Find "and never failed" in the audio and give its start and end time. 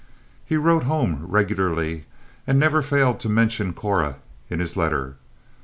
2.47-3.19